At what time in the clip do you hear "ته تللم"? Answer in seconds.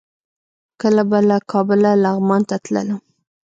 2.49-2.99